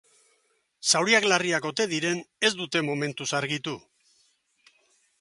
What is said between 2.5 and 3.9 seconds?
ez dute momentuz argitu.